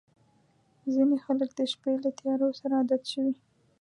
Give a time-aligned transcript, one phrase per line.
[0.93, 3.33] •ځینې خلک د شپې له تیارو سره عادت شوي.